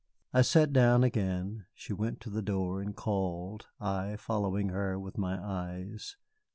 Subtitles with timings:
[0.33, 1.67] I sat down again.
[1.75, 6.15] She went to the door and called, I following her with my eyes.